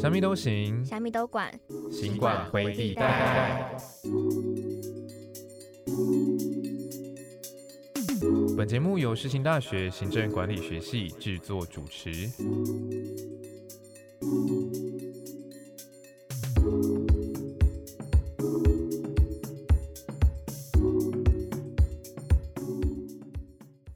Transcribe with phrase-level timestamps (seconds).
[0.00, 1.52] 什么都行，虾米都管，
[1.90, 3.70] 行管回地带。
[8.56, 12.10] 本节目由世新大学行政管理学系制作主持。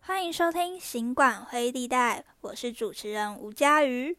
[0.02, 4.18] 欢迎收听《行管灰地带》，我是主持人吴佳瑜。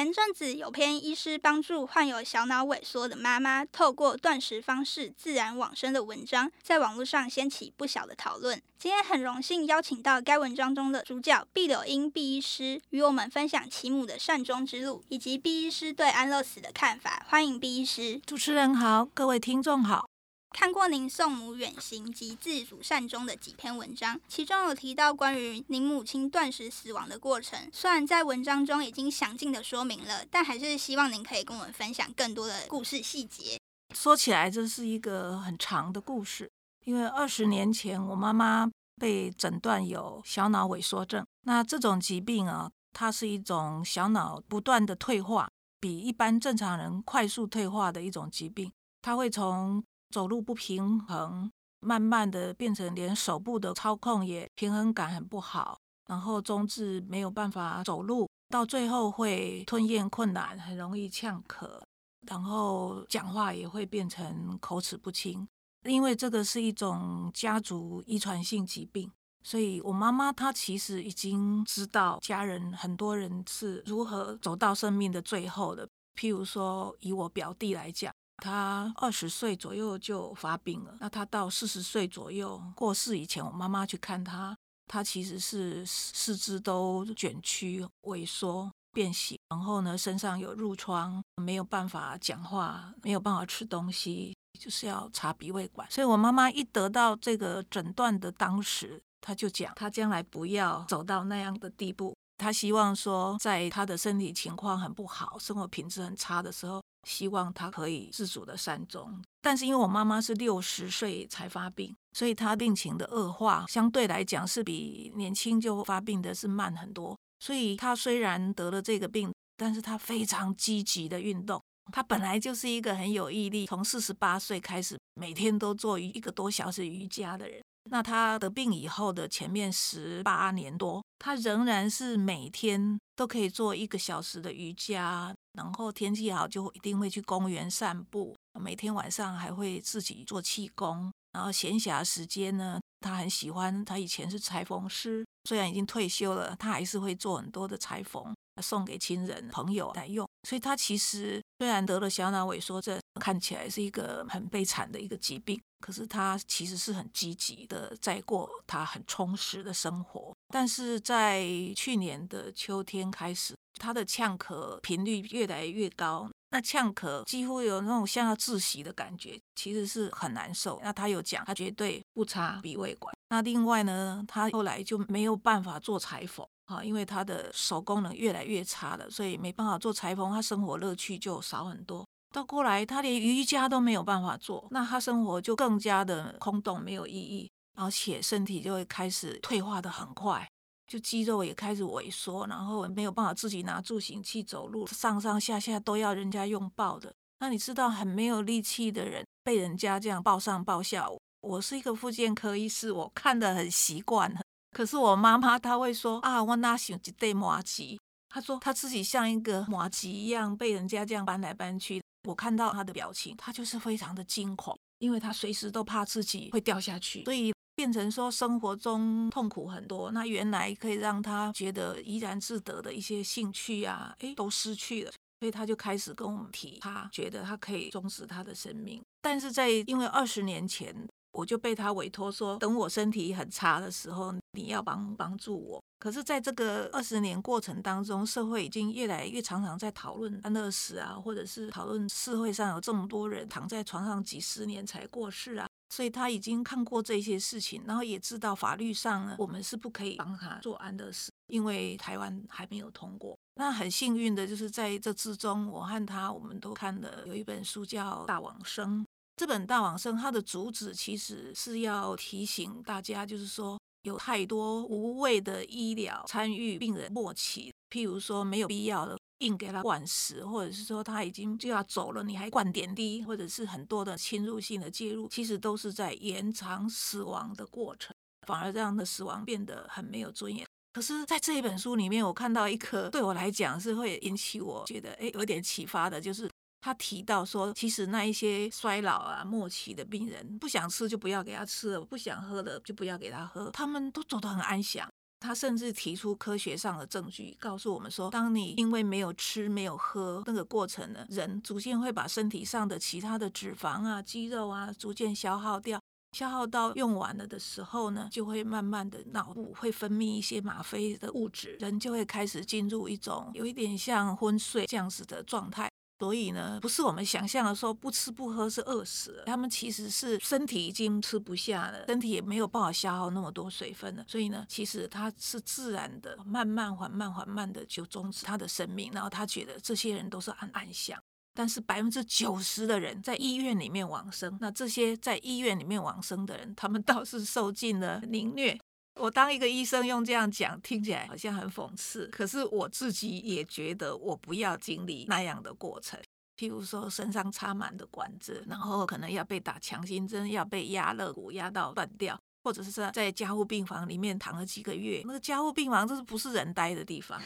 [0.00, 8.58] 前阵子有篇医师帮助患有小脑萎缩的妈妈透过断食方式自然往生的文章，在网络上掀起不小的讨论。
[8.78, 17.26] 今天很荣幸邀请到该文章中的主角毕柳英毕医师，与我们分享其母的善终之路，以及毕医师对安乐死的看法。
[17.28, 18.18] 欢迎毕医师。
[18.24, 20.09] 主持人好，各位听众好。
[20.52, 27.70] 看过您送母远行及自主善终的几篇文章，其中有提到关于您母亲断食死亡的过程。
[27.72, 33.58] 虽然在文章中已经详尽的说明了，但还是希望您可以跟我们分享更多的故事细节。
[33.94, 36.50] 说起来，这是一个很长的故事，
[36.84, 41.24] 因为二十年前我妈妈被诊断有小脑萎缩症。
[41.42, 45.48] 那这种疾病啊，它是一种小脑不断的退化，
[45.80, 48.70] 比一般正常人快速退化的一种疾病。
[49.02, 61.80] 它会从走路不平衡，慢慢的变成连手部的操控也平衡感很不好，然后中至没有办法走路，到最后会吞咽困难，很容易呛咳，
[62.26, 65.46] 然后讲话也会变成口齿不清。
[65.84, 69.10] 因为这个是一种家族遗传性疾病，
[69.42, 75.88] 所以我妈妈她其实已经知道家人很多人是如何走到生命的最后的。
[76.14, 78.12] 譬如说，以我表弟来讲。
[78.40, 95.88] 他二十岁左右就发病了，那他到四十岁左右过世以前，我妈妈去看他，他其实是四肢都卷曲、萎缩、变形，然后呢身上有褥疮，没有办法讲话，没有办法吃东西，就是要插鼻胃管。
[95.90, 106.82] 所以我妈妈一得到这个诊断的当时，他就讲，他将来不要走到那样的地步，他希望说，在他的身体情况很不好、生活品质很差的时候。
[107.08, 117.16] 希望他可以自主的善终，但是因为我妈妈是六十岁才发病，所以她病情的恶化相对来讲是比年轻就发病的是慢很多。
[117.38, 121.58] 所以她虽然得了这个病，但是她非常积极的运动。
[121.90, 127.62] 她本来就是一个很有毅力，从四十八岁开始每天都做一个多小时瑜伽的人。
[127.90, 135.34] 那她得病以后的前面十八年多，她仍然是每天都可以做一个小时的瑜伽。
[135.54, 141.12] 然后天气好就一定会去公园散步，每天晚上还会自己做气功。
[141.32, 150.28] 然后闲暇时间呢，他很喜欢，他以前是裁缝师，虽然已经退休了，他还是会做很多的裁缝，送给亲人朋友来用。
[150.48, 160.34] 所以他其实虽然得了小脑萎缩症，看起来是一个很悲惨的一个疾病，可是他其实是很积极的在过他很充实的生活。
[160.48, 161.44] 但是在
[161.76, 163.54] 去年的秋天开始。
[163.78, 170.78] 他的呛咳频率越来越高，那呛咳几乎有那种像要窒息的感觉，其实是很难受。
[170.82, 173.14] 那他有讲，他绝对不插鼻胃管。
[173.30, 182.06] 那另外呢，他后来就没有办法做裁缝啊，因为他的手功能越来越差了，所以没办法做裁缝，他生活乐趣就少很多。
[182.32, 190.48] 到过来，他连瑜伽都没有办法做，那他生活就更加的空洞，没有意义，而且身体就会开始退化的很快。
[190.86, 197.12] 就肌肉也开始萎缩，然后没有办法自己拿助行器走路，上上下下都要人家用抱的。
[197.38, 201.06] 那你知道，很没有力气的人被人家这样抱上抱下。
[201.42, 204.34] 我是一个复健科医师，我看得很习惯。
[204.70, 207.98] 可是我妈妈她会说啊，我哪想一对麻吉？
[208.28, 212.02] 她说她自己像一个麻吉一样被人家这样搬来搬去。
[212.28, 217.52] 我看到她的表情，她就是非常的惊恐，因为她随时都怕自己会掉下去，所以。
[217.76, 229.00] 变成说生活中痛苦很多，那原来可以让他觉得怡然自得的一些兴趣啊，哎，都失去了，所以他就开始跟我们提，他觉得他可以终止他的生命。
[229.22, 230.94] 但是在因为二十年前，
[231.32, 235.82] 我就被他委托说，等我身体很差的时候，你要帮帮助我。
[235.98, 245.68] 可是，在这个二十年过程当中，社会已经越来越常常在讨论安乐死啊，或者是讨论社会上有这么多人躺在床上几十年才过世啊。
[245.90, 253.36] 所以他已经看过这些事情，然后也知道法律上呢，我们是不可以帮他做安乐死，因为台湾还没有通过。
[253.56, 259.00] 那很幸运的就是在这之中，我和他我们都看了有一本书叫《大往生》。
[259.40, 278.14] 这本《大往生》它的主旨其实是要提醒大家，就是说有太多无谓的医疗参与病人末期，譬如说没有必要的硬给他灌食，或者是说他已经就要走了，你还灌点滴，或者是很多的侵入性的介入，其实都是在延长死亡的过程，
[278.46, 280.66] 反而让的死亡变得很没有尊严。
[280.92, 286.49] 可是，在这一本书里面，我看到一个对我来讲是会引起我觉得哎有点启发的，就是
[286.80, 295.08] 他提到说，其实那一些衰老啊、末期的病人，不想吃就不要给他吃了，不想喝的就不要给他喝，他们都走得很安详。
[295.40, 306.00] 他甚至提出科学上的证据，告诉我们说，当你因为没有吃、没有喝那个过程呢，人逐渐会把身体上的其他的脂肪啊、肌肉啊逐渐消耗掉。
[306.32, 315.89] 消耗到用完了的时候呢，就会慢慢的脑部会分泌一些吗啡的物质，人就会开始进入一种有一点像昏睡这样子的状态。
[316.20, 324.24] 所以呢，不是我们想象的说不吃不喝是饿死，他们其实是身体已经吃不下了，身体也没有办法消耗那么多水分了。
[324.28, 329.10] 所以呢，其实他是自然的，慢慢缓慢缓慢的就终止他的生命。
[329.12, 331.18] 然后他觉得这些人都是暗暗想。
[331.52, 338.78] 但是百分之九十的人在医院里面往生，那这些在医院里面往生的人，他们倒是受尽了凌虐。
[339.20, 342.26] 我当一个医生用这样讲，听起来好像很讽刺。
[342.28, 346.18] 可是我自己也觉得，我不要经历那样的过程。
[346.56, 352.38] 譬如说，身上插满的管子，然后可能要被打强心针，要被压肋骨压到断掉。
[352.62, 357.40] 或者是在在加护病房里面躺了几个月，那个加护病房这是不是人待的地方？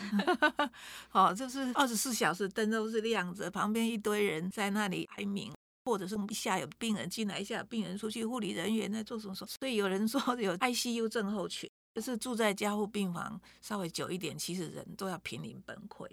[1.13, 5.53] 哦，就是二十四小时灯都是亮着，旁边一堆人在那里哀鸣，
[5.85, 9.35] 或者是一下有病人进来，一下有病人出去，护理人员在做什么？
[9.35, 16.09] 所以有人说 有 ICU 症候群，就是住在加护病房稍微久一点，其实人都要濒临崩溃。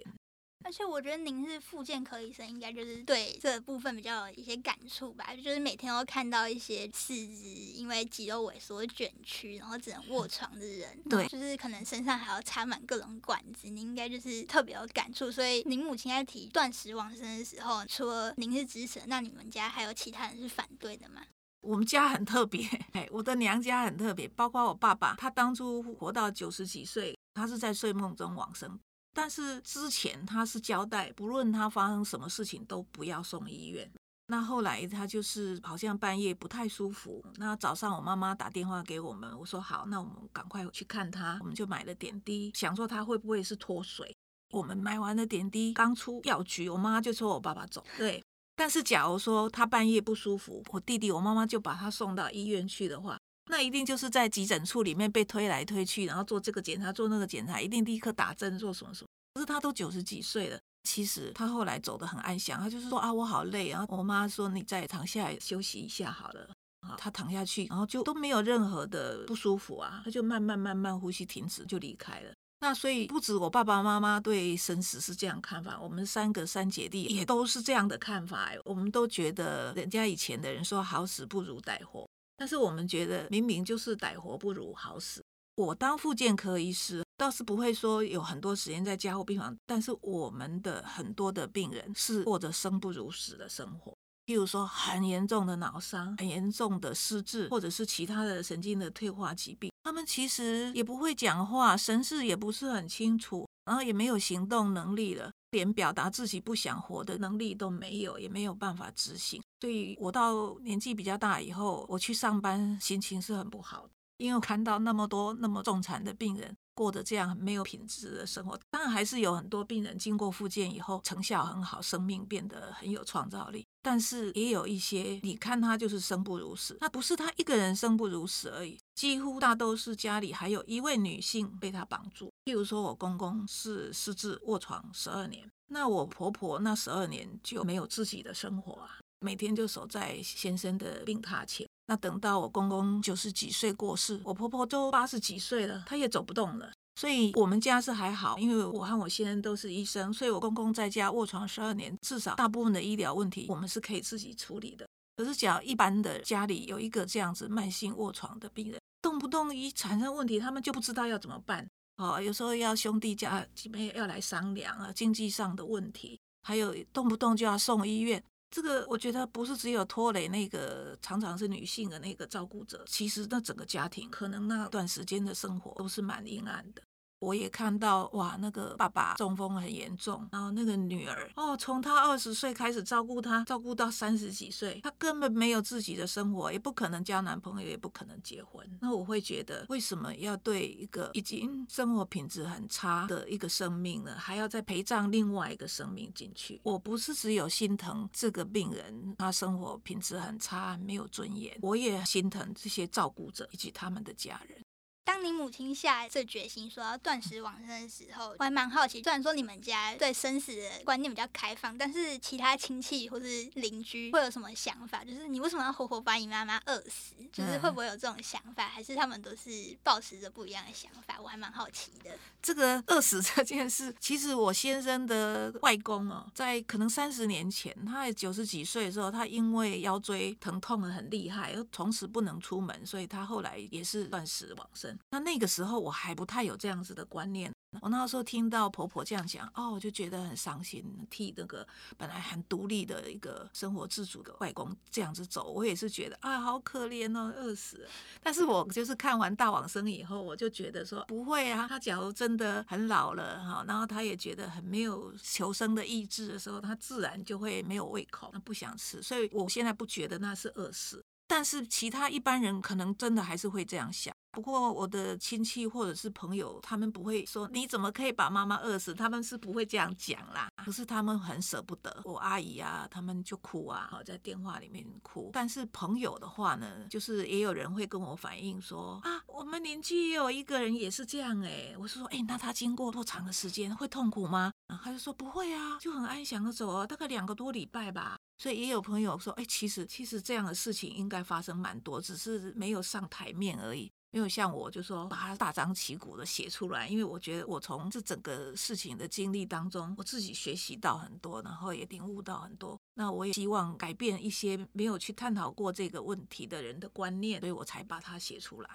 [0.64, 5.36] 而且我觉得您是复健科医生，应该就是对这部分比较有一些感触吧。
[5.36, 7.44] 就是每天都看到一些四肢
[7.76, 15.32] 因为肌肉萎缩卷曲，然后只能卧床的人，对，就是可能身上还要插满各种管子，您应该就是特别有感触。
[15.32, 21.22] 所以您母亲在提断食往生的时候，除了您是支持，那你们家还有其他人是反对的吗？
[21.62, 28.80] 我们家很特别，哎，我的娘家很特别，包括我爸爸，他当初活到九十几岁，他是在睡梦中往生。
[29.14, 33.92] 但是之前他是交代，不论他发生什么事情都不要送医院。
[34.28, 44.16] 那后来他就是好像半夜不太舒服，那早上我妈妈打电话给我们，我说好，那我们赶快去看他，我们就买了点滴，想说他会不会是脱水。
[44.52, 47.84] 我们买完了点滴，刚出药局，我妈就说我爸爸走。
[47.98, 48.24] 对，
[48.56, 53.18] 但是假如说他半夜不舒服，我弟弟我妈妈就把他送到医院去的话。
[53.52, 59.08] 那一定就是在急诊处里面被推来推去，然后做这个检查，做那个检查，一定立刻打针做什么什么。
[59.34, 62.58] 可是他都九十几岁了，其实他后来走得很安详。
[62.62, 63.86] 他就是说啊，我好累啊。
[63.90, 66.50] 我妈说你再躺下来休息一下好了。
[66.80, 72.32] 啊，他躺下去，然后就都没有任何的不舒服啊，他就慢慢慢慢呼吸停止就离开了。
[72.62, 78.52] 那所以不止我爸爸妈妈对生死是这样看法，我们三个三姐弟也都是这样的看法。
[78.64, 82.08] 我们都觉得人家以前的人说好死不如歹活。
[82.42, 85.24] 但是我们觉得，明明就是歹活不如好死。
[85.58, 89.56] 我当复健科医师，倒是不会说有很多时间在加护病房。
[89.68, 93.96] 但是我们的很多的病人是过着生不如死的生活，
[94.26, 99.72] 譬如说很严重的脑伤、很严重的失智，或者是其他的神经的退化疾病。
[99.84, 105.32] 他们其实也不会讲话，神志也不是很清楚，然后也没有行动能力了。
[105.52, 109.44] 连表达自己不想活的能力都没有，也没有办法执行。
[109.60, 116.56] 所以我到年纪比较大以后，我去上班心情是很不好的，因为我看到那么多那么重残的病人。
[116.82, 123.64] 过得这样没有品质的生活，当然还是有很多病人经过复健以后成效很好，生命变得很有创造力。
[123.84, 132.34] 但是也有一些，你看他就是生不如死，那不是他一个人生不如死而已，几乎大都是家里还有一位女性被他绑住。
[132.46, 141.66] 譬如说我公公是失智卧床十二年，那我婆婆那十二年就没有自己的生活啊，每天就守在先生的病榻前。
[141.88, 146.72] 那等到我公公九十几岁过世，我婆婆都八十几岁了，她也走不动了。
[146.96, 154.86] 所以我们家是还好，因为我和我先生都是医生，所以我公公在家卧床十二年，至少大部分的医疗问题我们是可以自己处理的。
[155.16, 161.68] 可是，只要一般的家里有一个这样子慢性卧床的病人，动不动一产生问题，他们就不知道要怎么办。
[161.98, 168.24] 哦，有时候要兄弟家姐妹要来商量啊，经济上的问题，还有动不动就要送医院。
[168.52, 176.84] 这个我觉得不是只有拖累那个常常是女性的那个照顾者，其实那整个家庭可能那段时间的生活都是蛮阴暗的。
[177.22, 188.68] 我也看到哇，那个爸爸中风很严重，然后那个女儿哦，从她二十岁开始照顾他，照顾到三十几岁，她根本没有自己的生活，也不可能交男朋友，也不可能结婚。
[188.82, 196.60] 那我会觉得，为什么要对一个已经生活品质很差的一个生命呢，还要再陪葬另外一个生命进去？
[196.64, 204.58] 我不是只有心疼这个病人，他生活品质很差，没有尊严，我也心疼这些照顾者以及他们的家人。
[205.04, 209.02] 当你母亲下这决心说要断食往生的时候，我还蛮好奇。
[209.02, 215.04] 虽然说你们家对生死的观念比较开放，但是其他亲戚或是邻居会有什么想法？
[215.04, 217.16] 就是你为什么要活活把你妈妈饿死？
[217.34, 218.68] 就是会不会有这种想法？
[218.68, 221.20] 还是他们都是抱持着不一样的想法？
[221.22, 222.12] 我还蛮好奇的。
[222.42, 234.91] 这个饿死这件事，其实我先生的外公哦，在可能三十年前，他九十几岁的时候，他因为腰椎疼痛的很厉害，又从此不能出门，所以他后来也是断食往生。
[235.10, 241.66] 那那个时候我还不太有这样子的观念，我那时候听到婆婆这样讲，哦，我就觉得很伤心，替那个
[241.98, 247.88] 本来很独立的一个生活自主的外公这样子走，我也是觉得啊，好可怜哦，饿死。
[248.22, 259.02] 但是我就是看完大往生以后，我就觉得说不会啊，他假如真的很老了哈，然后他也觉得很没有求生的意志的时候，他自然就会没有胃口，他不想吃。
[259.02, 264.14] 所以我现在不觉得那是饿死，但是其他一般人可能真的还是会这样想。
[264.32, 270.50] 不过我的亲戚或者是朋友，他们不会说你怎么可以把妈妈饿死，他们是不会这样讲啦。
[270.64, 275.30] 可是他们很舍不得，我阿姨啊，他们就哭啊，好在电话里面哭。
[275.34, 281.76] 但是朋友的话呢，就是也有人会跟我反映说啊，我们邻居也有一个人也是这样哎。
[281.78, 284.52] 我是说，哎，那他经过多长的时间会痛苦吗？
[284.82, 288.18] 他就说不会啊，就很安详的走啊，大概两个多礼拜吧。
[288.38, 293.92] 所以也有朋友说，哎，其实其实这样的事情应该发生蛮多，只是没有上台面而已。
[294.12, 302.78] 没有像我，就说把它大张旗鼓的写出来，因为我觉得我从这整个事情的经历当中，我自己学习到很多，然后也领悟到很多。
[302.94, 308.70] 那我也希望改变一些没有去探讨过这个问题的人的观念，所以我才把它写出来。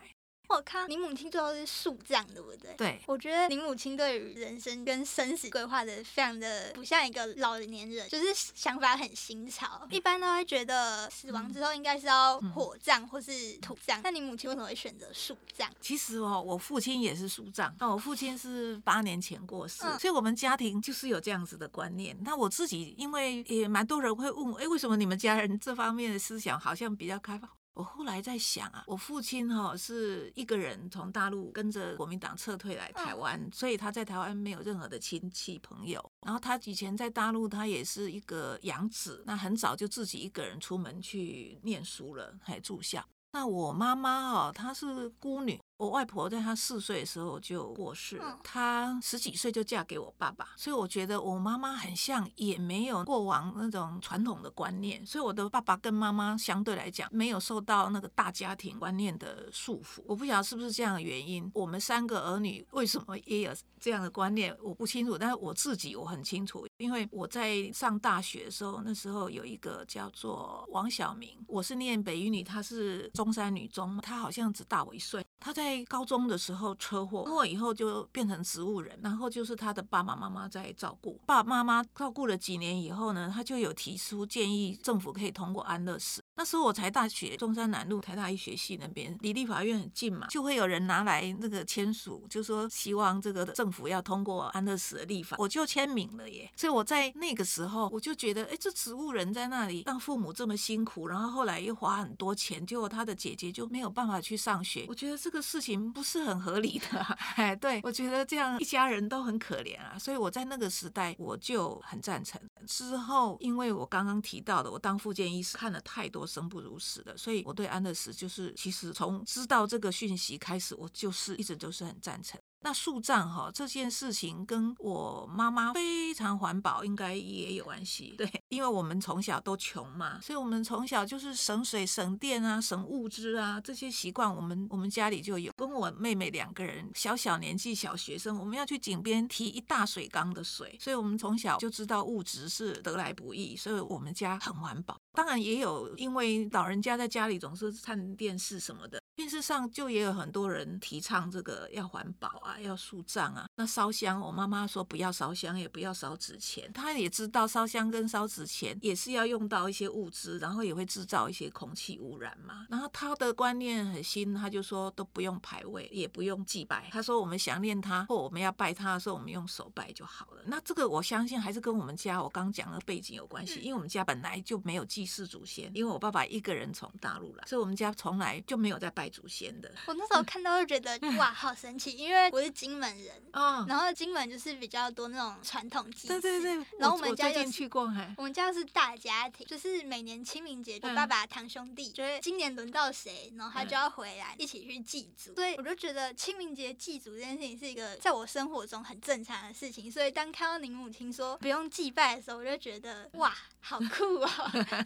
[0.48, 2.74] 我看你母亲最后是树葬，对不对？
[2.76, 9.86] 对，我觉得你母亲对于人生跟生死规划的非常的不像一个老年人，就是想法很新潮。
[9.90, 15.68] 一般都会觉得死亡之后应该是要火葬或是土葬，那你母亲为什么会选择树葬？
[15.80, 22.16] 其实哦，我父亲也是树葬，那我父亲是八年前过世，所以我们家庭就是有这样子的观念。
[22.22, 27.50] 那我自己因为也蛮多人会问我，哎，为什么你们家人这方面的思想好像比较开放？
[27.76, 36.02] 我后来在想啊，我父亲哈是一个人从大陆跟着国民党撤退来台湾，所以他在台湾没有任何的亲戚朋友。
[36.22, 43.06] 然后他以前在大陆，他也是一个养子，那很早就自己一个人出门去念书了，还住校。
[43.32, 45.60] 那我妈妈哈，她是孤女。
[45.78, 60.02] 我外婆在她四岁的时候就过世了，她十几岁就嫁给我爸爸，所以我觉得我妈妈很像，也没有过往那种传统的观念，所以我的爸爸跟妈妈相对来讲没有受到那个大家庭观念的束缚。
[60.06, 75.22] 我不晓得是不是这样的原因，我们三个儿女为什么也有这样的观念，我不清楚，但是我自己我很清楚，因为我在上大学的时候，那时候有一个叫做王小明，我是念北语女，她是中山女中，她好像只大我一岁。
[75.38, 81.20] 她在在高中的时候车祸，车祸以后就变成植物人，然后就是他的爸爸妈妈在照顾。
[81.26, 86.22] 爸爸妈妈照顾了几年以后呢，他就有提出建议，政府可以通过安乐死。
[86.36, 96.48] 那时候我才大学，中山南路台大医学系那边离立法院很近嘛，就会有人拿来那个签署，就说希望这个政府要通过安乐死的立法，我就签名了耶。
[96.54, 107.00] 所以我在那个时候，我就觉得，哎，这植物人在那里让父母这么辛苦，然后后来又花很多钱，结果他的姐姐就没有办法去上学，我觉得这个是事情不是很合理的。
[107.36, 112.38] 哎，对我觉得这样一家人都很可怜啊，所以我在那个时代我就很赞成。
[112.66, 116.26] 之后，因为我刚刚提到的，我当复健医师看了太多。
[116.26, 122.38] 生不如死的，所以我对安乐死就是，其实从知道这个讯息开始，我就是一直都是很赞成。
[122.60, 128.14] 那树葬哈这件事情跟我妈妈非常环保，应该也有关系。
[128.18, 135.52] 对，因为我们从小都穷嘛，所以我们从小就是省水、省电啊、省物资啊这些习惯，我们我们家里就有。
[135.56, 144.96] 跟我妹妹两个人，小小年纪小学生，我们要去井边提一大水缸的水，所以我们从小就知道物质是得来不易，所以我们家很环保。
[145.12, 149.00] 当然也有，因为老人家在家里总是看电视什么的。
[149.16, 153.46] 电视上就也有很多人提倡这个要环保啊，要树葬啊。
[153.54, 156.70] 那烧香，我妈妈说不要烧香，也不要烧纸钱。
[156.74, 162.66] 她也知道烧香跟烧纸钱也是要用到一些物资，然后也会制造一些空气污染嘛。
[162.68, 166.86] 然后她的观念很新，她就说都不用牌位，也不用祭拜。
[166.92, 170.42] 她说我们想念他或我们要拜他的时候，我们用手拜就好了。
[170.44, 179.70] 那这个我相信还是跟我们家我刚讲的背景有关系，因为我们家本来就没有祭祀祖先，因为我爸爸一个人从大陆来，所以我们家从来就没有在拜祖先的。
[179.86, 195.34] 我那时候看到就觉得哇，好神奇，因为我是金门人，哦，然后金门就是比较多那种传统祭祀，对对对，然后我们家又是最近去过，还我们家是大家庭，就是每年清明节，就嗯爸爸堂兄弟，就是今年轮到谁，然后他就要回来一起去祭祖。
[195.34, 199.90] 所以我就觉得清明节祭祖这件事情是一个在我生活中很正常的事情。
[199.90, 204.30] 所以当看到您母亲说不用祭拜的时候，我就觉得哇，好酷哦！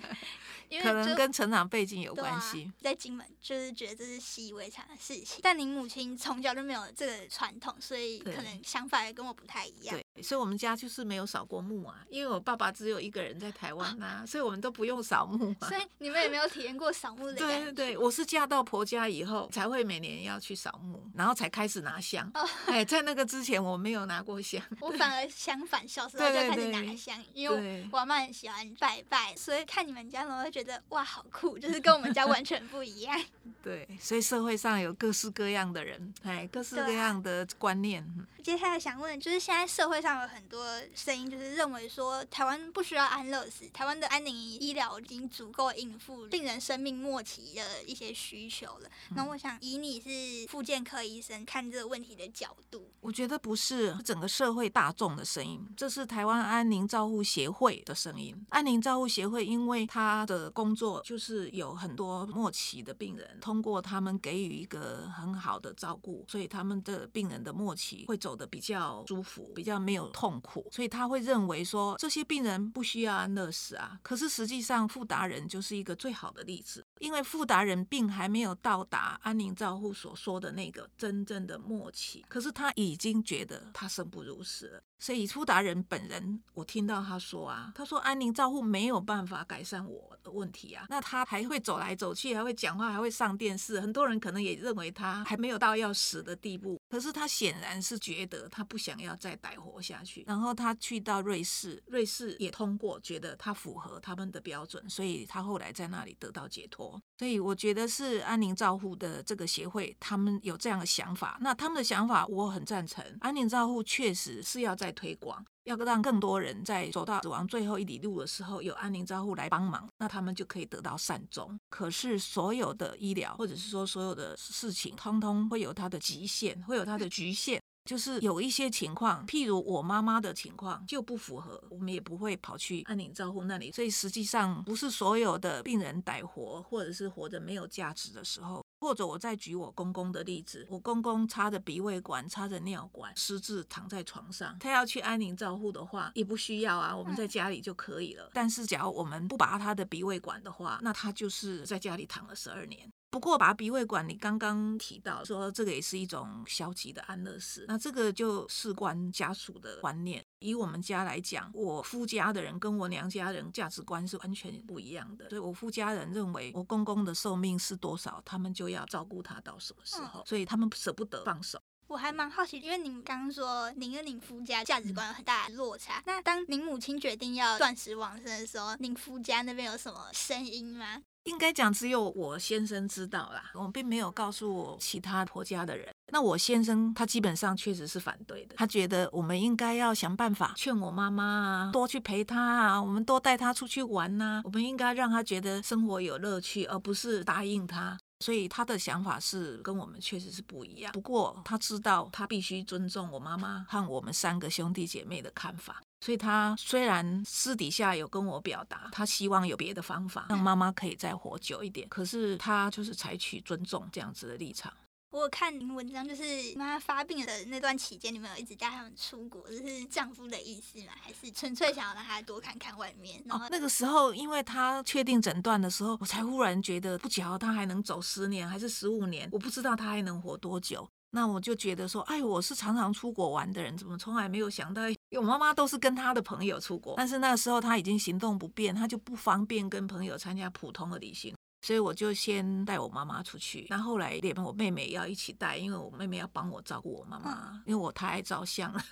[0.68, 2.70] 因为可能就跟成长背景有关系。
[2.80, 9.98] 在金门就是觉得这是习以为常的事情，但你母亲从小就没有这个传统，所以可能想法也跟我不太一样。
[10.14, 15.68] 对，所以我们家就是没有扫过墓啊，因为我爸爸只有一个人在台湾呐、所以我们都不用扫墓啊。
[15.68, 17.56] 所以你们也没有体验过扫墓的感觉。
[17.56, 22.30] 对对对，我是嫁到婆家以后才会每年要去扫墓，然后才开始拿香。
[22.34, 24.60] 哦哎，在那个之前我没有拿过香。
[24.80, 33.20] 我反而相反，小时 候就开始对拿香，因为我阿妈很喜欢拜拜，所以看你们家，我会觉得哇，好酷，就是跟我们家完全不一样。
[33.62, 38.02] 对，所以社会上有各式各样的人，哎，各式各样的观念。
[38.18, 40.64] 嗯接下来想问就是，现在社会上有很多
[40.94, 48.90] 声音，就是认为说台湾不需要安乐死，台湾的安宁医疗已经足够应付病人生命末期的一些需求了。
[49.14, 58.34] 那我想以你是复健科医生看这个问题的角度，我觉得不是整个社会大众的声音，这是台湾安宁照护协会的声音。
[58.50, 73.98] 安宁照护协会因为他的工作就是有很多末期的病人，通过他们给予一个很好的照顾，所以他们的病人的末期会走得比较舒服，比较没有痛苦，所以他会认为说这些病人不需要安乐死啊。
[74.04, 76.86] 可是实际上，富达人就是一个最好的例子。
[77.00, 84.82] 因为富达人病还没有到达安宁照护所说的那个真正的末期，可是他已经觉得他生不如死了。
[85.00, 100.22] 所以傅达人本人，我听到他说啊，他说安宁照护没有办法改善我的问题啊，那他还会走来走去，还会讲话，还会上电视，很多人可能也认为他还没有到要死的地步，可是他显然是觉得他不想要再歹活下去。
[100.26, 107.00] 然后他去到瑞士，瑞士也通过，觉得他符合他们的标准，所以他后来在那里得到解脱。
[107.18, 111.38] 所以我觉得是安宁照护的这个协会，他们有这样的想法。
[111.40, 115.44] 那他们的想法我很赞成，安宁照护确实是要在推广。
[115.64, 121.58] 要让更多人在走到死亡最后一里路的时候，有安宁照护来帮忙，那他们就可以得到善终。
[121.68, 127.60] 可是所有的医疗，或者是说所有的事情，通通会有它的极限，会有它的局限。
[127.86, 133.72] 就是有一些情况，譬如我妈妈的情况就不符合，我们也不会跑去安宁照护那里。
[133.72, 138.62] 所以实际上不是所有的病人歹活，或者是活着没有价值的时候。
[138.80, 148.30] 或者我再举我公公的例子，我公公插着鼻胃管，插着尿管，失智躺在床上，他要去安宁照护的话，也不需要啊，我们在家里就可以了。
[148.32, 152.89] 但是假如我们不拔他的鼻胃管的话，那他就是在家里躺了十二年。
[153.10, 160.24] 不过拔鼻胃管，你刚刚提到说这个也是一种消极的安乐死，那这个就事关家属的观念。
[160.38, 165.28] 以我们家来讲，我夫家的人跟我娘家人价值观是完全不一样的。
[165.28, 171.60] 所以我夫家人认为我公公的寿命是多少，他们就要照顾他到什么时候，所以他们舍不得放手。
[171.90, 181.02] 我还蛮好奇，因为您刚刚说您跟您夫家价值观有很大的落差，那当您母亲决定要断食往生的时候，您夫家那边有什么声音吗？
[181.24, 185.92] 应该讲只有我先生知道啦，我并没有告诉我其他婆家的人。
[186.12, 197.98] 那我先生他基本上确实是反对的，他觉得我们应该要想办法劝我妈妈啊，多去陪她啊，我们多带她出去玩呐、我们应该让她觉得生活有乐趣，而不是答应她。
[198.20, 200.92] 所以他的想法是跟我们确实是不一样。
[200.92, 205.82] 不过他知道他必须尊重我妈妈和我们三个兄弟姐妹的看法。
[206.02, 214.72] 所以他虽然私底下有跟我表达，他希望有别的方法让妈妈可以再活久一点，可是他就是采取尊重这样子的立场。
[215.10, 216.22] 我有看您文章，就是
[216.54, 220.92] 妈妈发病的那段期间，你们有一直带他们出国，这是丈夫的意思吗？
[221.00, 223.20] 还是纯粹想要让他多看看外面？
[223.26, 230.88] 然后哦，那个时候因为他确定诊断的时候，我才忽然觉得，不巧他还能走十年还是十五年，我不知道他还能活多久。
[231.12, 234.82] 那我就觉得说，哎，我是常常出国玩的人，怎么从来没有想到，
[235.16, 241.34] 我妈妈都是跟她的朋友出国，但是那个时候她已经行动不便，她就不方便跟朋友参加普通的旅行。
[241.62, 243.66] 所以我就先带我妈妈出去。
[243.68, 248.82] 那后来连我妹妹也要一起带，因为我妹妹要帮我照顾我妈妈，因为我太爱照相了。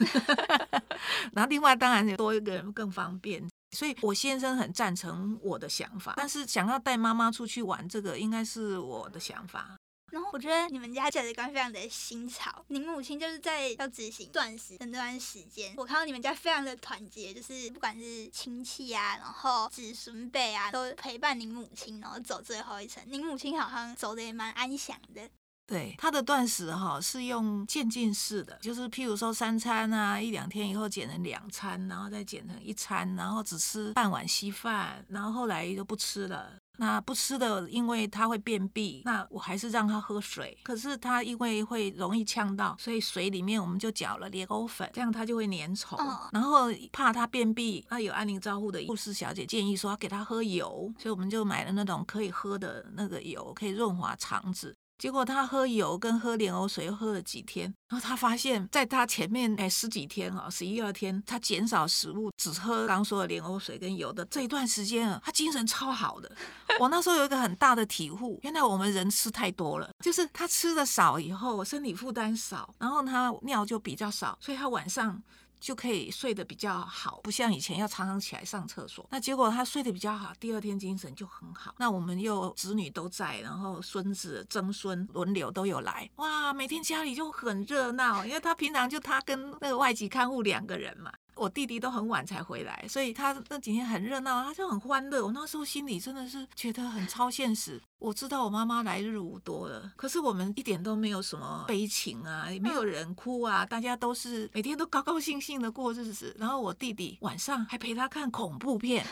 [1.33, 3.43] 然后另外当然多一个人更方便。
[3.73, 9.77] 所以我先生很赞成我的想法，但是想要带妈妈出去玩，这个应该是我的想法。
[10.11, 12.65] 然后我觉得你们家价值观非常的新潮。
[12.69, 23.03] 您母亲就是在要执行断食的那段时间，我看到你们家非常的团结，就是不管是亲戚啊，然后子孙辈啊，都陪伴您母亲，然后走最后一程。
[23.07, 25.29] 您母亲好像走的也蛮安详的。
[25.67, 36.51] 对他的断食哈是用渐进式的，就是譬如说三餐啊，一两天以后减成两餐，然后再减成一餐，然后只吃半碗稀饭，然后后来就不吃了。
[36.79, 40.57] 那不吃的，因为他会便秘，那我还是让他喝水。
[40.63, 45.99] 可是他因为会容易呛到，所以水里面我们就搅了莲藕粉，这样他就会粘稠。
[46.33, 54.77] 然后怕他便秘，那有安宁照护的护士小姐建议说要给他喝油，所以我们就买了那种可以喝的那个油，可以润滑肠子。
[54.99, 66.31] 结果他喝油跟喝莲藕水又喝了几天，然后他发现，在他前面哎十几天啊，十一二天，他减少食物，只喝刚说的莲藕水跟油的这一段时间啊，他精神超好的。
[66.81, 75.23] 我那时候有一个很大的体悟，原来我们人吃太多了，就是他吃的少以后，身体负担少，然后他尿就比较少，所以他晚上。
[75.61, 79.07] 就可以睡得比较好，不像以前要常常起来上厕所。
[79.11, 81.75] 那结果他睡得比较好，第二天精神就很好。
[81.79, 91.13] 那我们又子女都在，然后孙子、曾孙轮流都有来，哇，每天家里就很热闹，因为他平常就他跟那个外籍看护两个人嘛。
[91.39, 95.25] 我弟弟都很晚才回来，所以他那几天很热闹，他就很欢乐。
[95.25, 97.81] 我那时候心里真的是觉得很超现实。
[97.99, 106.35] 我知道我妈妈来日无多了，可是我们一点都没有什么悲情啊，也没有人哭啊，大家都是每天都高高兴兴的过日子。
[106.39, 109.05] 然后我弟弟晚上还陪他看恐怖片。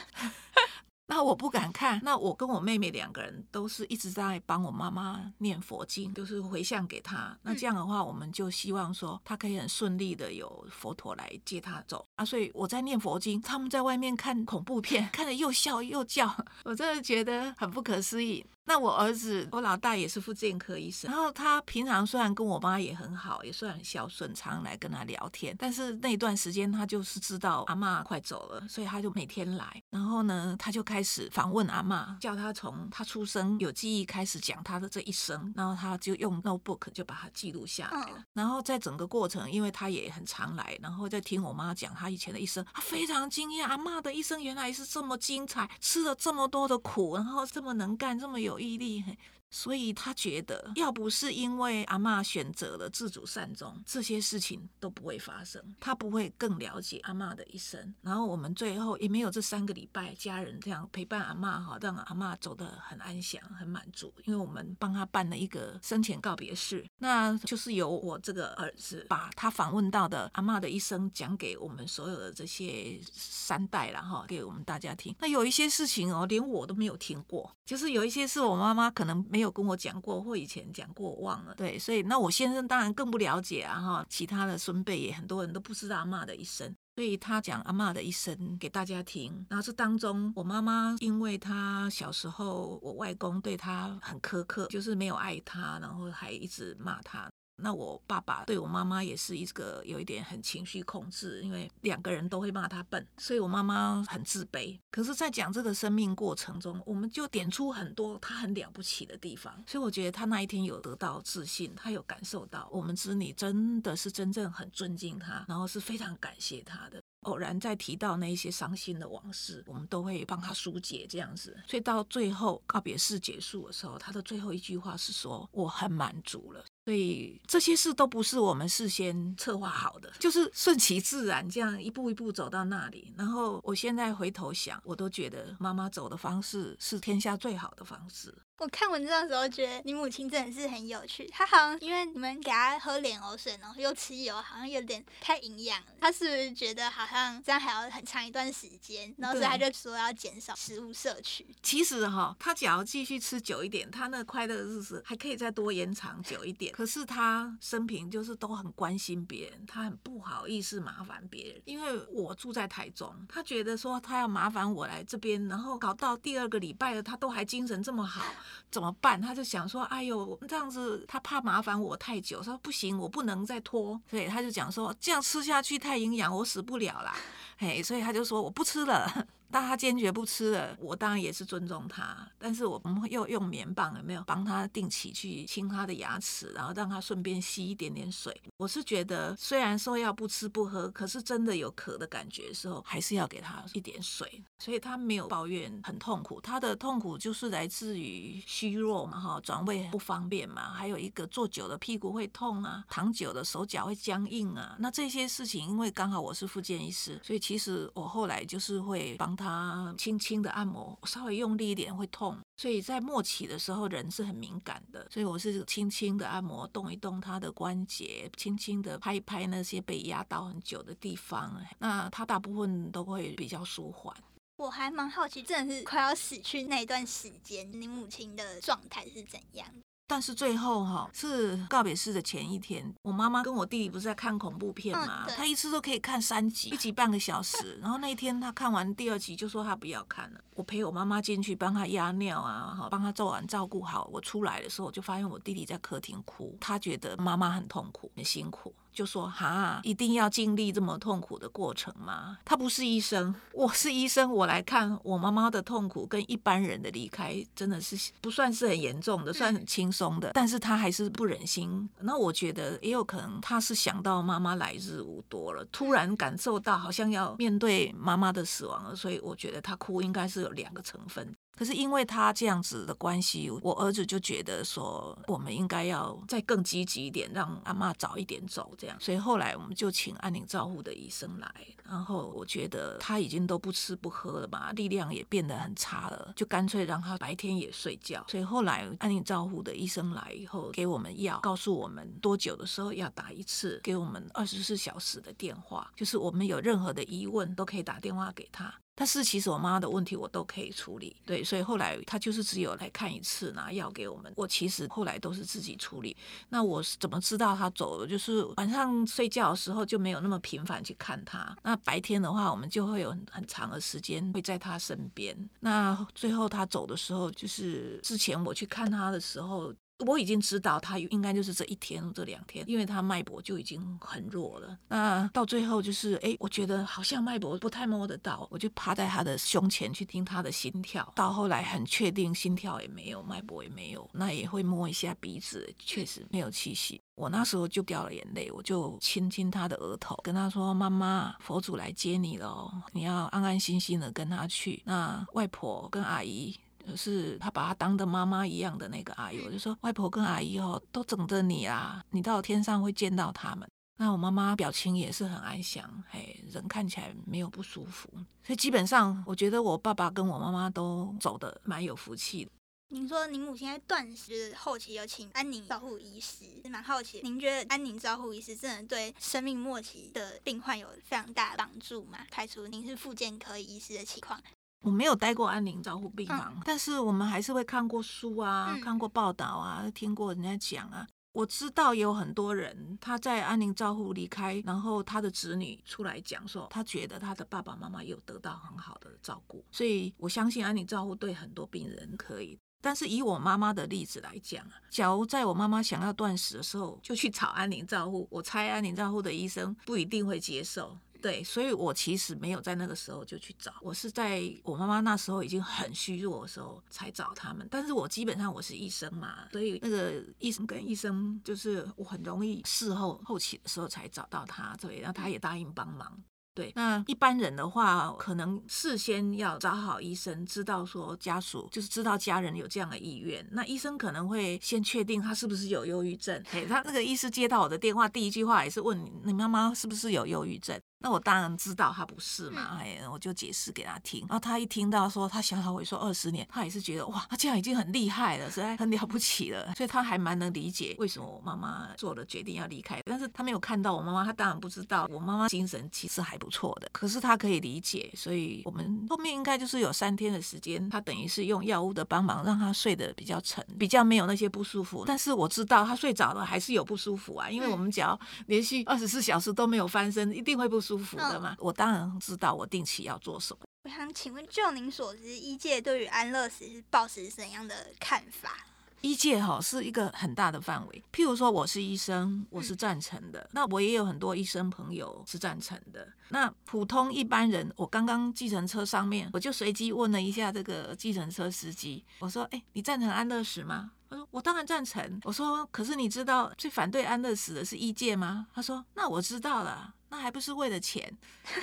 [1.09, 7.39] 那我不敢看，那我跟我妹妹两个人都是一直在帮我妈妈念佛经，就是回向给她。
[7.43, 12.25] 那这样的话，我们就希望说她可以很顺利的有佛陀来接她走啊。
[12.25, 18.45] 所以我在念佛经，他们在外面看恐怖片， 看得又笑又叫， 我真的觉得很不可思议。
[18.69, 38.25] 那我儿子，我老大也是妇健科医生，然后他平常虽然跟我妈也很好，也算很孝顺，常来跟他聊天，但是那段时间他就是知道阿妈快走了，所以他就每天来，然后呢，他就开始访问阿妈，叫他从他出生有记忆开始讲他的这一生，然后他就用 notebook 就把它记录下来了。
[38.33, 48.56] 然后在整个过程，因为他也很常来，然后在听我妈讲他以前的一生，他非常惊讶，阿妈的一生原来是这么精彩，吃了这么多的苦，然后这么能干，这么有。
[48.59, 49.05] 毅力，
[49.51, 55.63] 所以他觉得，要不是因为阿妈选择了自主善终，这些事情都不会发生。
[55.81, 57.95] 他不会更了解阿妈的一生。
[58.03, 64.13] 然后我们最后也没有这三个礼拜，家人这样陪伴阿妈，哈，让阿妈走得很安详、很满足。
[64.25, 75.15] 因为我们帮他办了一个生前告别式，那就是由我这个儿子把他访问到的阿妈的一生讲给我们所有的这些三代了，哈，给我们大家听。
[75.21, 81.55] 那有一些事情哦，连我都没有听过，就是有一些是我妈妈可能没有跟我讲过，或以前讲过，我忘了。
[81.57, 89.45] 对，所以那我先生当然更不了解啊，哈，其他的孙辈也很多人都不知道阿妈的一生，所以他讲阿妈的一生给大家听。
[89.51, 97.31] 然后这当中，我妈妈因为她小时候我外公对她很苛刻，就是没有爱她，然后还一直骂她。
[97.57, 104.79] 那我爸爸对我妈妈也是一个有一点很情绪控制，因为两个人都会骂他笨，所以我妈妈很自卑。
[104.91, 109.65] 可是，在讲这个生命过程中，我们就点出很多他很了不起的地方。
[109.67, 117.03] 所以我觉得他那一天有得到自信，他有感受到我们子女真的是真正很尊敬他，然后是非常感谢他的。
[117.21, 121.57] 偶然在提到那一些伤心的往事，我们都会帮他疏解这样子。
[121.67, 133.13] 所以到最后告别式结束的时候，他的最后一句话是说：“我很满足了。”所以这些事都不是我们事先策划好的，就是顺其自然，这样一步一步走到那里。
[133.19, 138.33] 然后我现在回头想，我都觉得妈妈走的方式是天下最好的方式。
[138.59, 141.27] 我看文章的时候，觉得你母亲真的是很有趣。
[141.27, 145.87] 她好像因为你们给她喝莲藕水，然后又吃油，好像有点太营养了。
[146.01, 149.15] 她是不是觉得好像这样还要很长一段时间？
[149.19, 151.47] 然后所以她就说要减少食物摄取。
[151.63, 156.73] 其实哈，她只要继续吃久一点，她那快乐的日子还可以再多延长久一点。
[156.77, 161.63] 可是他生平就是都很关心别人，他很不好意思麻烦别人。
[161.65, 168.23] 因为我住在台中，他觉得说他要麻烦我来这边，然后搞到第二个礼拜了，他都还精神这么好。
[168.71, 169.19] 怎么办？
[169.19, 177.17] 他就想说：“哎呦，这样子他怕麻烦我太久，说不行，我不能再拖。”所以他就讲说：“这样吃下去太营养，我死不了啦。”
[177.57, 188.41] 嘿，所以他就说：“我不吃了。”但他坚决不吃了，我当然也是尊重他，但是我们又用棉棒有没有帮他定期去清他的牙齿，然后让他顺便吸一点点水。
[188.57, 194.43] 我是觉得，虽然说要不吃不喝，可是真的有渴的感觉的时候，还是要给他一点水。
[194.59, 204.75] 所以他没有抱怨很痛苦，他的痛苦就是来自于虚弱嘛，哈，转位不方便嘛，还有一个坐久了屁股会痛啊，躺久了手脚会僵硬啊。
[204.79, 212.39] 那这些事情，因为刚好我是复健医师，所以其实我后来就是会帮他轻轻的按摩，稍微用力一点会痛。
[212.57, 224.17] 所以在末期的时候，人是很敏感的，所以我是轻轻的按摩，动一动他的关节，轻轻的拍一拍那些被压到很久的地方，那他大部分都会比较舒缓。
[224.57, 229.69] 我还蛮好奇，真的是快要死去那段时间，你母亲的状态是怎样？
[230.09, 235.27] 但是最后哈是告别式的前一天，我妈妈跟我弟弟不是在看恐怖片嘛？
[235.29, 237.79] 他一次都可以看三集，一集半个小时。
[237.83, 240.41] 然后那一天他看完第二集就说他不要看了。
[240.55, 244.09] 我陪我妈妈进去帮他压尿啊，哈，帮他做完照顾好。
[244.13, 248.73] 我出来的时候我就发现我弟弟在客厅哭，他觉得妈妈很痛苦很辛苦。
[248.97, 252.39] 就说哈，一定要经历这么痛苦的过程吗？
[252.47, 260.31] 他不是医生，我是医生，我来看我妈妈的痛苦跟一般人的离开，真的是不算是很严重的，算很轻松的。
[260.33, 261.87] 但是他还是不忍心。
[262.01, 271.37] 那我觉得也有可能，他是想到妈妈来日无多了，突然感受到好像要面对妈妈的死亡了，所以我觉得他哭应该是有两个成分。
[271.57, 278.97] 可是因为他这样子的关系，我儿子就觉得说，我们应该要再更积极一点，让阿妈早一点走，这样。
[279.01, 281.51] 所以后来我们就请安宁照护的医生来，
[281.85, 288.23] 然后我觉得他已经都不吃不喝了嘛，力量也变得很差了，就干脆让他白天也睡觉。
[288.29, 298.75] 所以后来安宁照护的医生来以后，给我们药，告诉我们多久的时候要打一次，给我们二十四小时的电话，就是我们有任何的疑问都可以打电话给他。
[298.97, 304.33] 但是其实我妈的问题我都可以处理，对，所以后来她就是只有来看一次，拿药给我们。
[304.35, 306.17] 我其实后来都是自己处理。
[306.49, 308.07] 那我是怎么知道她走了？
[308.07, 311.55] 就是晚上睡觉的时候就没有那么频繁去看她。
[311.63, 315.37] 那白天的话，我们就会有很很长的时间会在她身边。
[315.61, 319.73] 那最后她走的时候，就是之前我去看她的时候。
[320.05, 324.77] 我已经知道他应该就是这一天这两天，因为他脉搏就已经很弱了。
[324.89, 331.11] 那到最后就是，哎，我觉得好像脉搏不太摸得到，我就趴在他的胸前去听他的心跳。
[331.17, 337.01] 到后来很确定心跳也没有，脉搏也没有，那也会摸一下鼻子，确实没有气息。
[337.15, 344.83] 我那时候就掉了眼泪，我就亲亲他的额头，跟他说：“妈妈，佛祖来接你了，你要安安心心的跟他去。
[344.85, 346.55] 那外婆跟阿姨。”
[346.95, 353.67] 是他把他当的妈妈一样的那个阿姨，我就说外婆跟阿姨哦都等着你啊，你到天上会见到他们。
[353.99, 358.07] 那我妈妈表情也是很安详，嘿，人看起来没有不舒服，
[358.45, 362.51] 所以基本上我觉得我爸爸跟我妈妈都走的蛮有福气的。
[362.91, 372.19] 您说您母亲在断食后期有请安宁照护医师，蛮好奇，您觉得安宁照护医师真的对生命末期的病患有非常大的帮助吗？
[372.31, 374.41] 排除您是复健科医师的情况。
[374.87, 381.05] 我没有待过安宁照护病房，但是我们还是会看过书啊，看过报道啊，听过人家讲啊。
[381.33, 392.57] 我知道有很多人他在安宁照护离开，然后他的子女出来讲说，他觉得他的爸爸妈妈有得到很好的照顾，所以我相信安宁照护对很多病人可以。
[392.81, 400.97] 但是以我妈妈的例子来讲啊，假如在我妈妈想要断食的时候就去找安宁照护，我猜安宁照护的医生不一定会接受。
[401.27, 407.67] 对，所以我其实没有在那个时候就去找，我是在我妈妈那时候已经很虚弱的时候才找他们。
[407.69, 416.17] 但是我基本上我是医生嘛，所以那个医生跟医生就是我很容易事后后期的时候才找到他，对，然后他也答应帮忙。
[416.55, 426.43] 对，那一般人的话，可能事先要找好医生，知道说家属就是知道家人有这样的意愿，那医生可能会先确定他是不是有忧郁症。
[426.49, 430.81] 嘿，他那个医师接到我的电话，第一句话也是问你，你妈妈是不是有忧郁症？
[430.99, 434.21] 那我当然知道他不是嘛，哎，我就解释给他听。
[434.23, 439.73] 然后他一听到说他小小萎缩二十年，他也是觉得哇，他这样已经很厉害了，实在很了不起了。
[439.75, 443.01] 所以他还蛮能理解为什么我妈妈做了决定要离开。
[443.05, 446.89] 但是他没有看到我妈妈，他当然不知道我妈妈精神其实还不错的。
[446.93, 455.05] 可是他可以理解，所以我们后面应该就是有三天的时间，他等于是用药物的帮忙让他睡得比较沉，比较没有那些不舒服。
[455.07, 460.86] 但是我知道他睡着了还是有不舒服啊，因为我们只要连续二十四小时都没有翻身，一定会不舒服
[461.17, 461.57] 的嘛。
[461.59, 463.61] 我当然知道我定期要做什么。
[463.85, 468.67] 我想请问，就您所知，医界对于安乐死是抱持怎样的看法？
[469.03, 471.05] 医界哈是一个很大的范围。
[471.13, 476.09] 譬如说，我是医生，我是赞成的，那我也有很多医生朋友是赞成的。
[476.31, 491.15] 那普通一般人，我刚刚计程车上面，我就随机问了一下这个计程车司机，我说：“哎，你赞成安乐死吗？”他说：“我当然赞成。”我说：“可是你知道最反对安乐死的是医界吗？”他说：“那我知道了，那还不是为了钱。”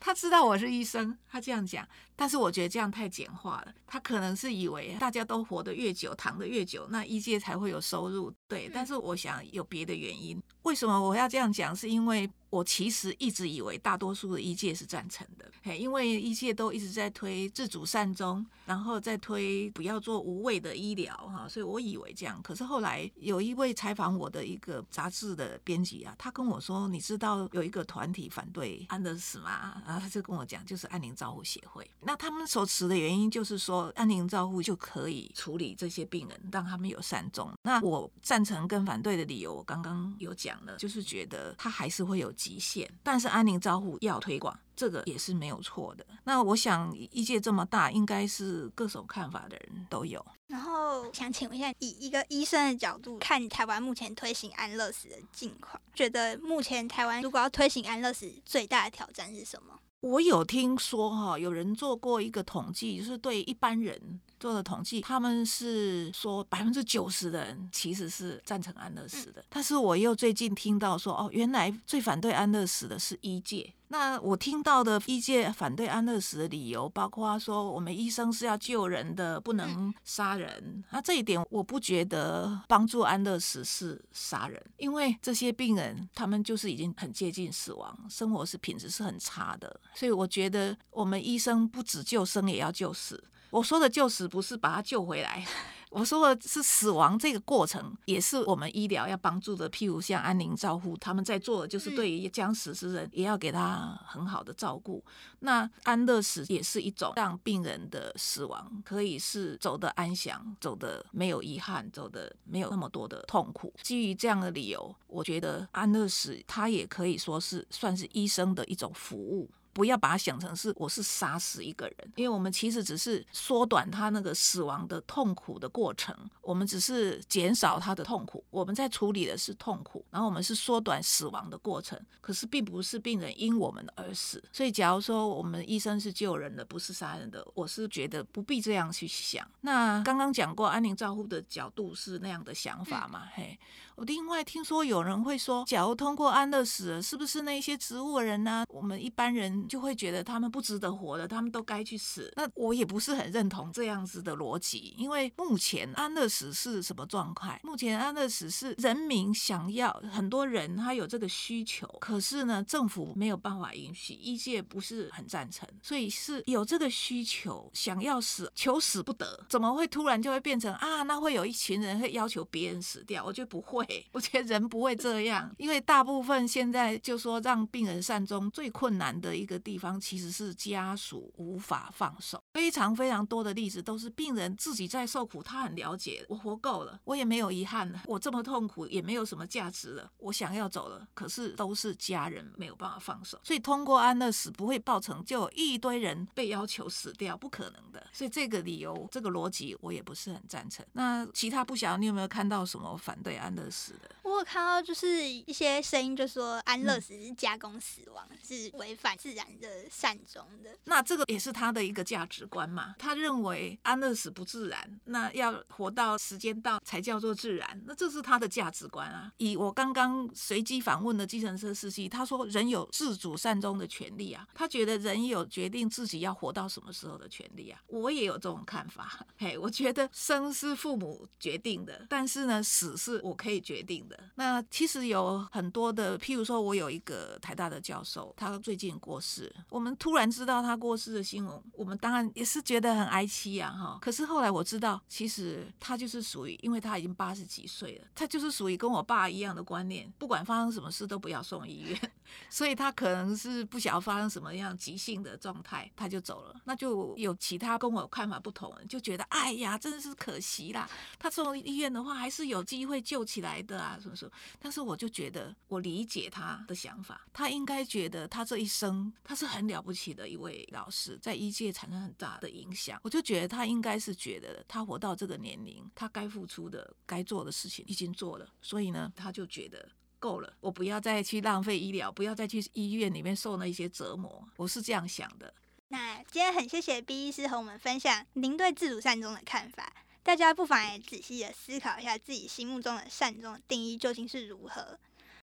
[0.00, 3.74] 他知道我是医生，他这样讲，但是我觉得这样太简化了。
[3.86, 8.32] 他可能是以为大家都活得越久，躺得越久，那医界才会有收入。
[8.46, 10.40] 对，但是我想有别的原因。
[10.62, 11.74] 为什么我要这样讲？
[11.74, 22.40] 是因为我其实一直以为大多数的医界是赞成的，嘿，因为医界都一直在推自主善终，然后再推不要做无谓的医疗，哈，所以我以为这样。
[22.42, 31.88] 可是后来有一位采访我的一个杂志的编辑啊，他跟我说：“你知道有一个团体反对安乐死吗？”然后他就跟我讲，就是安宁照护协会。
[32.00, 37.52] 那他们所持的原因就是说，安宁照护就可以处理这些病人，让他们有善终。
[37.62, 42.88] 那我赞成跟反对的理由，我刚刚有讲了，就是觉得他还是会有极限。
[43.02, 46.06] 但是安宁照护要推广，这个也是没有错的。
[46.24, 50.24] 那我想，医界这么大，应该是各种看法的人都有。
[50.46, 59.78] 然后想请问一下，以一个医生的角度看台湾目前推行安乐死的境况，觉得目前台湾如果要推行安乐死，最大的挑战是什么？
[60.00, 69.44] 我有听说哈，有人做过一个统计，就是对一般人做的统计，他们是说百分之九十的人其实是赞成安乐死的。
[69.48, 73.72] 但是我又最近听到说，哦，原来最反对安乐死的是医界。
[73.90, 80.84] 那我听到的医界反对安乐死的理由，包括说我们医生是要救人的，不能杀人。
[80.90, 89.80] 那这一点我不觉得帮助安乐死是杀人，因为这些病人他们就是已经很接近死亡，生活是品质是很差的。
[89.94, 93.24] 所以我觉得我们医生不只救生，也要救死。
[93.50, 95.46] 我说的救死不是把他救回来。
[95.90, 99.70] 我说的是死亡这个过程，也是我们医疗要帮助的。
[99.70, 105.02] 譬如像安宁照护，他们在做的就是对于将死之人，也要给他很好的照顾。
[105.38, 113.72] 那安乐死也是一种让病人的死亡可以是走得安详，走得没有遗憾，走得没有那么多的痛苦。
[113.82, 119.48] 基于这样的理由，我觉得安乐死它也可以说是算是医生的一种服务。
[119.78, 126.12] 不要把它想成是我是杀死一个人，因为我们其实只是缩短他那个死亡的痛苦的过程，
[126.42, 134.42] 我们只是减少他的痛苦，我们在处理的是痛苦，然后我们是缩短死亡的过程，可是并不是病人因我们而死。
[134.52, 139.48] 所以，假如说我们医生是救人的，不是杀人的，我是觉得不必这样去想。
[139.60, 143.28] 那刚刚讲过安宁照护的角度是那样的想法嘛？
[143.32, 143.56] 嘿。
[143.98, 148.64] 我另外听说有人会说，假如通过安乐死，是不是那些植物人呢？
[148.68, 152.32] 我们一般人就会觉得他们不值得活的，他们都该去死。
[152.36, 157.58] 那我也不是很认同这样子的逻辑，因为目前安乐死是什么状态？
[157.64, 171.02] 目前安乐死是人民想要，很多人他有这个需求，可是呢，政府没有办法允许，医界不是很赞成，所以是有这个需求，想要死，求死不得，怎么会突然就会变成啊？
[171.02, 173.24] 那会有一群人会要求别人死掉？
[173.24, 173.87] 我觉得不会。
[174.12, 182.42] 我觉得人不会这样，因为大部分现在就说让病人善终最困难的一个地方，其实是家属无法放手。
[182.52, 198.06] 非常非常多的例子都是病人自己在受苦，他很了解，我活够了，我也没有遗憾了，我这么痛苦也没有什么价值了，我想要走了，可是都是家人没有办法放手，所以通过安乐死不会报成就有一堆人被要求死掉，不可能的。
[198.12, 200.84] 所以这个理由、这个逻辑我也不是很赞成。
[200.92, 203.77] 那其他不晓得你有没有看到什么反对安乐死？
[204.22, 210.70] 我有看到就是一些声音，就说安乐死是加工死亡，是违反自然的善终的。
[210.84, 212.94] 那这个也是他的一个价值观嘛？
[212.98, 217.82] 他认为安乐死不自然，那要活到时间到才叫做自然。
[217.86, 219.32] 那这是他的价值观啊。
[219.38, 227.80] 以我刚刚随机访问的计程车司机，他说人有自主善终的权利啊，他觉得人有决定自己要活到什么时候的权利啊。
[227.86, 229.26] 我也有这种看法。
[229.38, 234.18] 嘿，我觉得生是父母决定的，但是呢，死是我可以决定的。
[234.36, 243.98] 那其实有很多的，譬如说，我有一个台大的教授，他最近过世，我们突然知道他过世的新闻，我们当然也是觉得很哀戚呀，哈。
[244.00, 252.12] 可是后来我知道，其实他就是属于，因为他已经八十几岁了，他就是属于跟我爸一样的观念，不管发生什么事都不要送医院。
[252.50, 256.60] 所以他可能是不晓得发生什么样急性的状态，他就走了。
[256.64, 260.88] 那就有其他跟我看法不同就觉得，哎呀，真的是可惜啦。
[261.18, 264.30] 他送医院的话，还是有机会救起来的啊，什么什么。
[264.58, 273.00] 但是我就觉得，我理解他的想法，他应该觉得他这一生他是很了不起的一位老师，在医界产生很大的影响。
[273.02, 279.88] 我就觉得他应该是觉得，他活到这个年龄，他该付出的、该做的事情已经做了，所以呢，他就觉得。
[280.18, 284.42] 够了，我不要再去浪费医疗，不要再去医院里面受那些折磨。
[284.56, 285.52] 我是这样想的。
[285.88, 289.92] 那今天很谢谢 B 医师和我们分享您对自主善终的看法，
[290.22, 294.98] 大家不妨也仔细的思考一下自己心目中的善终的定义究竟是如何。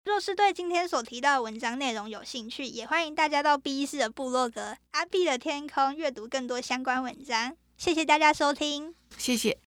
[0.05, 7.57] 若是对今天所提到的文章内容有兴趣，也欢迎大家到 B 医师的部落格阿 B 的天空阅读更多相关文章。
[7.79, 9.59] 谢谢大家收听，谢谢。